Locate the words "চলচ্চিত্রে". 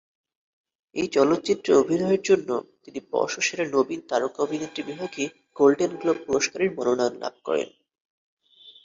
1.07-1.71